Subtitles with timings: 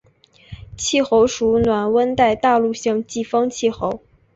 [0.75, 4.01] 气候属暖温带大陆性季风气候。